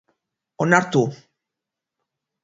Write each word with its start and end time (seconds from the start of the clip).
Onartu. 0.63 1.03